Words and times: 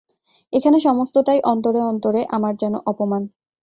এখানে 0.53 0.77
সমস্তটাই 0.79 1.39
অন্তরে 1.43 1.81
অন্তরে 1.91 2.21
আমার 2.35 2.53
যেন 2.55 2.73
অপমান। 2.85 3.23